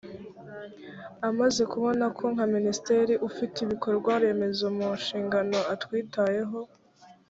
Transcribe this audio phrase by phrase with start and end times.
[1.29, 6.59] amaze kubona ko nka minisitiri ufite ibikorwa remezo mu nshingano atwitayeho